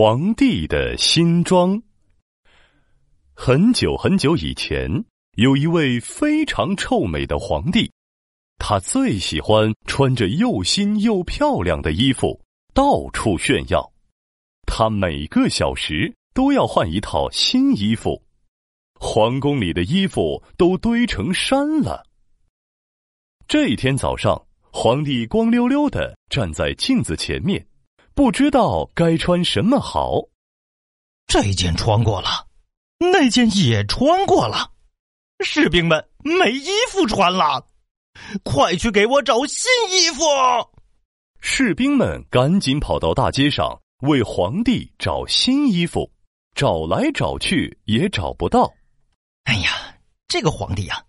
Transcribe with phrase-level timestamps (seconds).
[0.00, 1.82] 皇帝的新装。
[3.34, 4.88] 很久很久以前，
[5.34, 7.90] 有一位非常臭美的皇帝，
[8.58, 12.40] 他最喜欢穿着又新又漂亮的衣服，
[12.72, 13.92] 到处炫耀。
[14.68, 18.22] 他每个小时都要换一套新衣服，
[19.00, 22.04] 皇宫里的衣服都堆成山了。
[23.48, 24.40] 这一天早上，
[24.70, 27.66] 皇帝光溜溜的站在镜子前面。
[28.18, 30.20] 不知道该穿什么好，
[31.28, 32.48] 这件穿过了，
[32.98, 34.72] 那件也穿过了，
[35.44, 37.64] 士兵们没衣服穿了，
[38.42, 40.24] 快去给我找新衣服！
[41.40, 46.10] 士兵们赶紧跑到大街上为皇帝找新衣服，
[46.56, 48.68] 找来找去也找不到。
[49.44, 49.94] 哎呀，
[50.26, 51.04] 这个皇帝呀，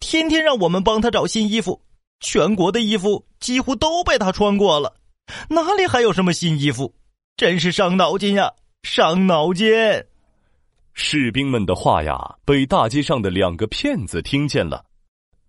[0.00, 1.78] 天天让我们帮他找新衣服，
[2.20, 4.96] 全国的衣服几乎都被他穿过了。
[5.48, 6.94] 哪里还有什么新衣服？
[7.36, 8.52] 真是伤脑筋呀，
[8.82, 9.72] 伤脑筋！
[10.92, 14.84] 士兵们的话呀，被大街上的两个骗子听见了。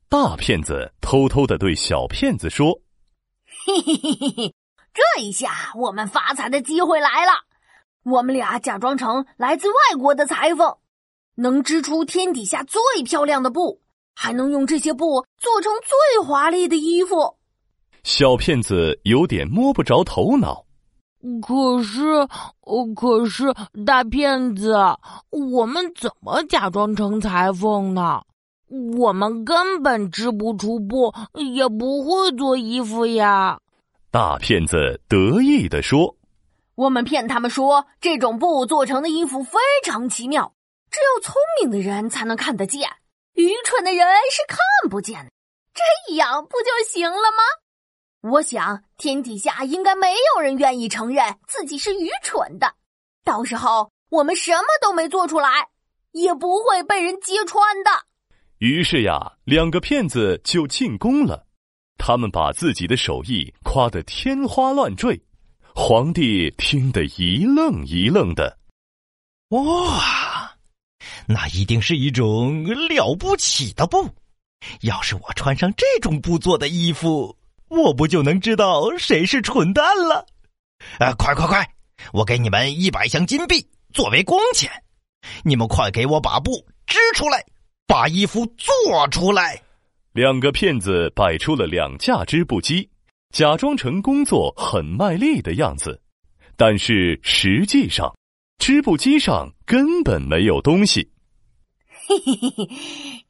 [0.09, 2.81] 大骗子偷偷的对小骗子说
[3.65, 4.55] ：“嘿嘿嘿嘿嘿，
[4.93, 7.31] 这一下我们发财的机会来了。
[8.03, 10.77] 我们俩假装成来自外国的裁缝，
[11.35, 13.81] 能织出天底下最漂亮的布，
[14.15, 17.37] 还能用这些布做成最华丽的衣服。”
[18.05, 20.63] 小骗子有点摸不着头脑。
[21.41, 22.03] 可是，
[22.95, 23.51] 可是
[23.83, 24.75] 大骗子，
[25.31, 28.21] 我们怎么假装成裁缝呢？
[28.99, 33.59] 我们根本织不出布，也不会做衣服呀！
[34.11, 36.15] 大骗子得意地说
[36.75, 40.53] ：“我们骗他们说，这种布做成的衣服非常奇妙，
[40.91, 42.87] 只有聪明的人才能看得见，
[43.33, 44.59] 愚蠢的人是看
[44.91, 45.31] 不见的。
[45.73, 47.41] 这样不就行了吗？”
[48.27, 52.73] 我想，天底下应该没有人愿意承认自己是愚蠢的。
[53.23, 55.67] 到时候，我们什么都没做出来，
[56.11, 57.91] 也不会被人揭穿的。
[58.57, 61.45] 于是呀，两个骗子就进宫了。
[61.99, 65.21] 他们把自己的手艺夸得天花乱坠，
[65.75, 68.57] 皇帝听得一愣一愣的。
[69.49, 70.57] 哇，
[71.27, 74.09] 那一定是一种了不起的布！
[74.81, 77.37] 要是我穿上这种布做的衣服。
[77.75, 80.25] 我不就能知道谁是蠢蛋了？
[80.99, 81.69] 啊，快快快！
[82.13, 84.71] 我给你们一百箱金币作为工钱，
[85.43, 87.43] 你们快给我把布织出来，
[87.85, 89.61] 把衣服做出来。
[90.13, 92.89] 两个骗子摆出了两架织布机，
[93.31, 96.01] 假装成工作很卖力的样子，
[96.55, 98.15] 但是实际上，
[98.57, 101.11] 织布机上根本没有东西。
[102.07, 102.69] 嘿嘿嘿嘿，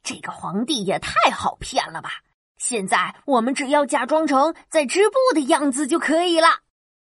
[0.02, 2.10] 这个皇帝也太好骗了吧！
[2.58, 6.48] 现在我们只要假装成在织布的样子就可以了。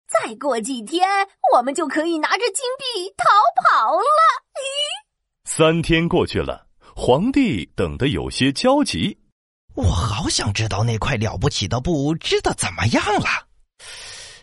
[0.08, 1.08] 再过几天，
[1.56, 3.26] 我们就可以拿着金币逃
[3.64, 4.04] 跑了。
[5.46, 9.18] 三天过去了，皇帝等得有些焦急。
[9.76, 13.28] 我好想知道那块了不起的布织的怎么样了。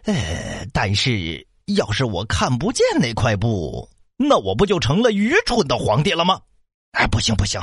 [0.05, 6.41] 呃，但是要是我看不见那块布，那我不就成了愚蠢的皇帝了吗？
[6.93, 7.61] 哎，不行不行，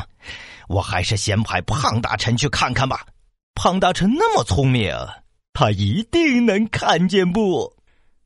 [0.67, 3.05] 我还是先派胖大臣去看看吧。
[3.61, 4.95] 胖大臣那么聪明，
[5.51, 7.75] 他一定能看见布。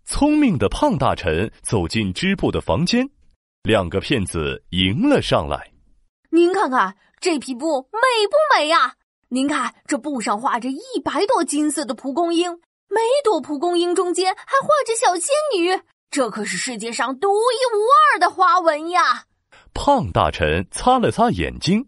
[0.05, 3.09] 聪明的胖大臣走进织布的房间，
[3.63, 5.71] 两个骗子迎了上来。
[6.29, 8.93] 您看看这匹布美不美呀？
[9.29, 12.51] 您看这布上画着一百朵金色的蒲公英，
[12.87, 17.81] 每朵蒲公英中间还画着小仙女，这可是世界上独一无
[18.13, 19.25] 二的花纹呀！
[19.73, 21.87] 胖大臣擦了擦眼睛，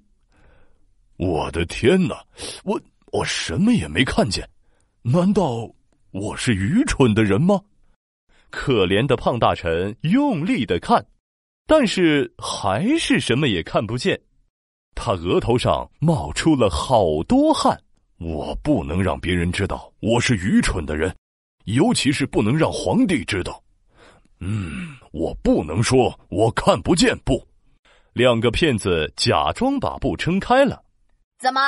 [1.18, 2.26] 我的天哪，
[2.64, 2.82] 我。
[3.16, 4.46] 我什么也没看见，
[5.02, 5.74] 难道
[6.12, 7.62] 我是愚蠢的人吗？
[8.50, 11.06] 可怜的胖大臣用力的看，
[11.66, 14.20] 但是还是什么也看不见。
[14.96, 17.82] 他额头上冒出了好多汗。
[18.18, 21.16] 我不能让别人知道我是愚蠢的人，
[21.66, 23.64] 尤其是不能让皇帝知道。
[24.40, 27.42] 嗯，我不能说我看不见布。
[28.12, 30.84] 两个骗子假装把布撑开了。
[31.40, 31.62] 怎么？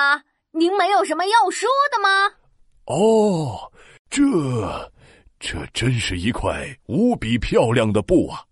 [0.52, 2.36] 您没有什么要说的吗？
[2.86, 3.72] 哦，
[4.10, 4.92] 这
[5.40, 8.44] 这真是一块无比漂亮的布啊！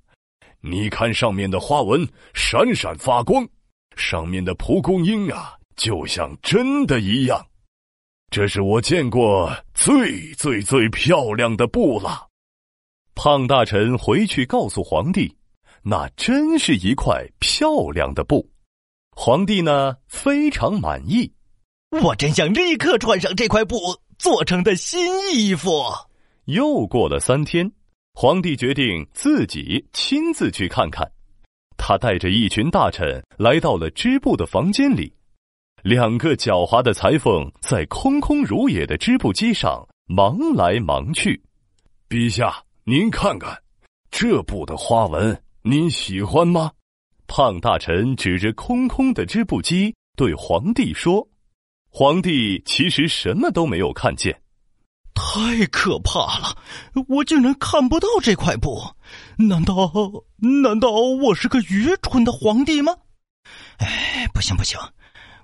[0.61, 3.47] 你看上面的花纹闪闪发光，
[3.95, 7.45] 上面的蒲公英啊，就像真的一样。
[8.29, 12.27] 这是我见过最最最漂亮的布了。
[13.13, 15.33] 胖大臣回去告诉皇帝，
[15.81, 18.49] 那真是一块漂亮的布。
[19.15, 21.31] 皇帝呢，非常满意。
[22.03, 23.77] 我真想立刻穿上这块布
[24.17, 25.83] 做成的新衣服。
[26.45, 27.71] 又过了三天，
[28.13, 31.09] 皇帝决定自己亲自去看看。
[31.77, 35.13] 他带着一群大臣来到了织布的房间里，
[35.83, 41.41] 两个狡猾的裁缝在空空如也的织布机上忙来忙去。
[42.09, 43.57] 陛下，您看看
[44.11, 46.71] 这布的花纹，您喜欢吗？
[47.27, 51.27] 胖大臣指着空空的织布机对皇帝说
[51.97, 54.37] ：“皇帝其实什么都没有看见。”
[55.15, 56.57] 太可怕了！
[57.07, 58.81] 我竟然看不到这块布，
[59.37, 59.89] 难道
[60.63, 62.93] 难道我是个愚蠢的皇帝吗？
[63.77, 64.77] 哎，不行不行，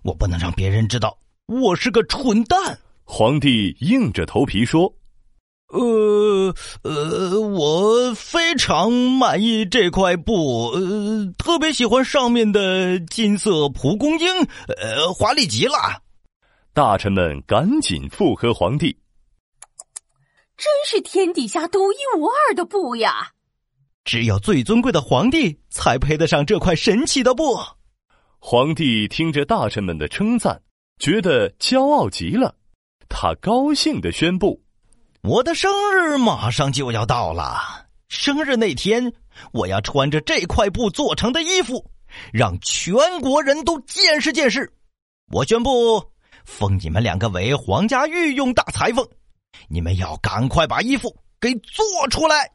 [0.03, 1.18] 我不能让别人知道
[1.48, 2.80] 我是个蠢蛋。
[3.06, 4.94] 皇帝硬着头皮说
[5.71, 6.53] ：“呃
[6.83, 14.27] 呃，我非常满意这块布，呃，特别喜欢上面的金色蒲公英，
[14.68, 16.01] 呃，华丽极了。”
[16.73, 18.97] 大臣们赶紧附和皇帝。
[20.56, 23.33] 真是天底下独一无二的布呀！
[24.06, 27.59] 只有最尊贵的皇帝才配得上这块神奇的布。
[28.39, 30.62] 皇帝听着大臣们的称赞，
[30.97, 32.56] 觉得骄傲极了。
[33.09, 34.63] 他高兴的宣布
[35.24, 39.12] ：“我的生日马上就要到了，生日那天
[39.51, 41.91] 我要穿着这块布做成的衣服，
[42.31, 44.71] 让全国人都见识见识。
[45.33, 46.03] 我宣布，
[46.51, 49.07] 封你们两个为皇家御用大裁缝。”
[49.68, 52.51] 你们要赶快把衣服给做出来！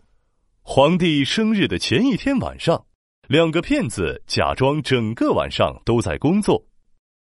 [0.62, 2.86] 皇帝生日的前一天晚上，
[3.28, 6.62] 两个骗子假装整个晚上都在工作，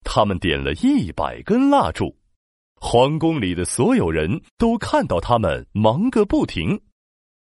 [0.03, 2.15] 他们点了一百根蜡烛，
[2.75, 6.79] 皇宫里的所有人都看到他们忙个不停。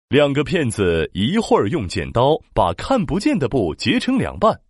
[0.08, 4.60] 两个骗子一会儿用剪刀把看不见的布截成两半，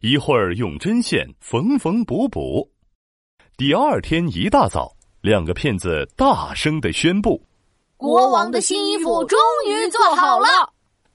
[0.00, 2.70] 一会儿用针线缝缝补补。
[3.56, 4.92] 第二天一大早。
[5.20, 7.40] 两个骗子大声的宣布
[7.96, 10.48] ：“国王的新衣服终于做好了！”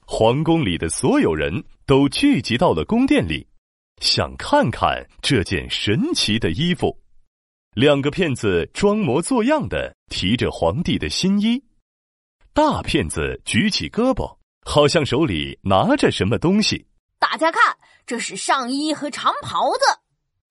[0.08, 3.46] 皇宫里的所有人都聚集到了宫殿里，
[4.02, 6.98] 想看看这件神奇的衣服。
[7.76, 11.62] 两个骗子装模作样的提着皇帝的新衣，
[12.54, 16.88] 大骗子举起胳膊，好像手里拿着什么东西。
[17.20, 17.78] 大家看，
[18.08, 20.00] 这是上衣和长袍子。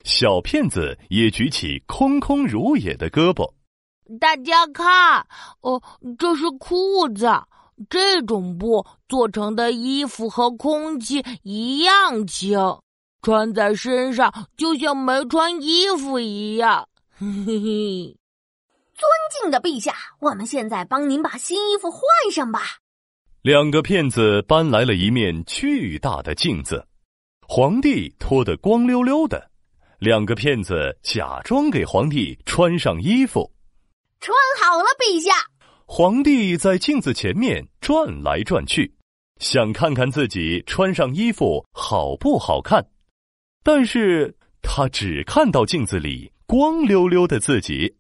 [0.05, 3.53] 小骗子也举起空空如也的胳膊，
[4.19, 5.27] 大家看，
[5.61, 5.83] 哦，
[6.19, 7.27] 这是裤子。
[7.89, 12.59] 这种布做成的衣服和空气一样轻，
[13.23, 16.89] 穿在身上就像没穿衣服一样。
[17.17, 18.17] 嘿嘿嘿。
[18.95, 19.09] 尊
[19.41, 22.01] 敬的陛下，我们现在帮您把新衣服换
[22.33, 22.61] 上吧。
[23.43, 26.85] 两个骗子搬来了一面巨大的镜子，
[27.47, 29.48] 皇帝脱得光溜溜的。
[29.99, 33.53] 两个骗子假装给皇帝穿上衣服，
[34.21, 35.33] 穿好了，陛下。
[35.87, 38.95] 皇帝在镜子前面转来转去，
[39.41, 42.87] 想看看自己穿上衣服好不好看，
[43.65, 47.97] 但是他只看到镜子里光溜溜的自己。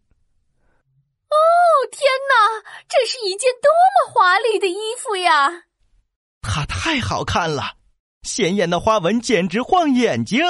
[1.31, 1.37] 哦，
[1.91, 5.65] 天哪，这是一件多么华丽的衣服呀！
[6.43, 7.77] 它太好看了，
[8.23, 10.41] 鲜艳的花纹简直晃眼睛。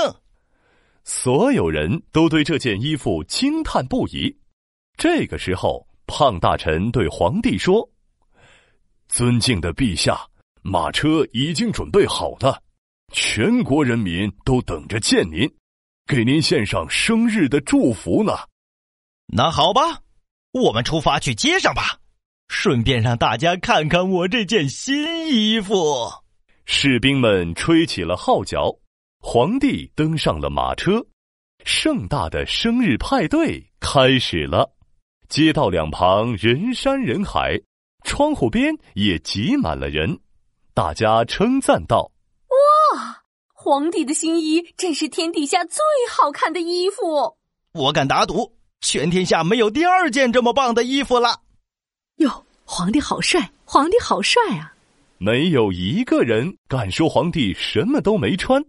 [1.08, 4.36] 所有人都对这件衣服惊叹不已。
[4.98, 7.88] 这个时候，胖大臣对皇帝说
[9.08, 10.20] ：“尊敬的陛下，
[10.60, 12.62] 马车已经准备好了，
[13.10, 15.50] 全国人民都等着见您，
[16.06, 18.34] 给您献上生日的祝福呢。”
[19.32, 20.02] 那好吧，
[20.52, 22.00] 我们出发去街上吧，
[22.48, 25.74] 顺便让大家看看我这件新衣服。
[26.66, 28.76] 士兵们吹起了号角。
[29.30, 31.04] 皇帝登上了马车，
[31.62, 34.74] 盛大的生日派对开始了。
[35.28, 37.60] 街道两旁人山人海，
[38.04, 40.18] 窗户边也挤满了人。
[40.72, 42.10] 大家称赞道
[42.96, 47.36] ：“哇，皇帝的新衣真是天底下最好看的衣服！
[47.74, 51.42] 我敢打赌，全天下没有第二件这么棒的衣服了。”
[52.16, 53.50] 哟，皇帝好帅！
[53.66, 54.72] 皇帝好帅啊！
[55.18, 58.64] 没有一个人敢说皇帝什么都没穿。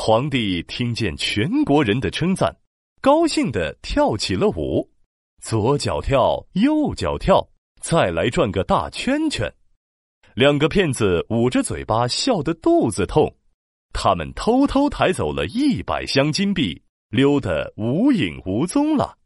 [0.00, 2.56] 皇帝听见全国人的称赞，
[3.00, 4.88] 高兴的跳起了舞，
[5.42, 7.44] 左脚跳，右脚跳，
[7.82, 9.52] 再来转个大圈圈。
[10.34, 13.34] 两个骗子捂着嘴巴笑得肚子痛，
[13.92, 19.18] 他们偷偷抬走了一百箱金币，溜得无影无踪了。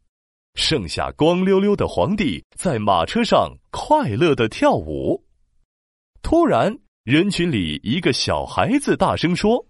[0.55, 5.23] 剩下光溜溜的皇帝在马车上快乐的跳舞。
[6.23, 9.67] 突然，人群里一个小孩子大声说。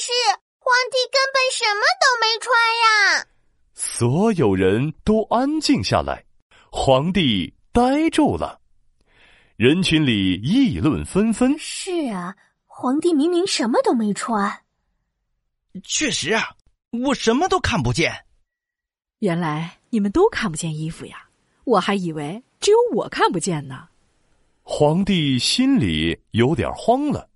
[0.00, 0.10] 是
[0.58, 3.26] 皇帝根本什么都没穿呀！
[3.74, 6.24] 所有人都安静下来，
[6.72, 8.58] 皇帝呆住了。
[9.56, 11.54] 人群里议论纷纷。
[11.58, 14.64] 是啊，皇帝明明什么都没穿。
[15.84, 16.56] 确实啊，
[17.04, 18.24] 我什么都看不见。
[19.18, 21.28] 原来你们都看不见衣服呀，
[21.64, 23.86] 我还以为只有我看不见呢。
[24.62, 27.28] 皇帝心里有点慌了，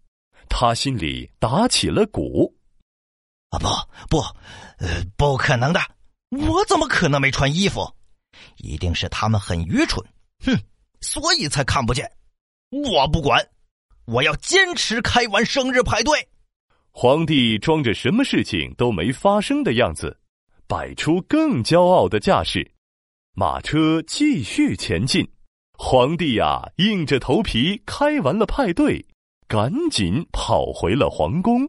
[0.49, 2.54] 他心里打起了鼓。
[3.57, 4.19] 啊，不不，
[4.79, 5.81] 呃，不可能的，
[6.31, 7.89] 我怎么可能没穿衣服？
[8.57, 10.05] 一定是他们很愚蠢，
[10.45, 10.59] 哼，
[11.01, 12.11] 所以才看不见。
[12.71, 13.47] 我不管，
[14.07, 16.29] 我要坚持开完生日派对。
[16.91, 20.17] 皇帝装着什么事情都没发生的样子，
[20.67, 22.73] 摆出更骄傲的架势。
[23.35, 25.29] 马车继续前进，
[25.77, 29.05] 皇帝呀，硬着头皮开完了派对，
[29.49, 31.69] 赶紧跑回了皇宫。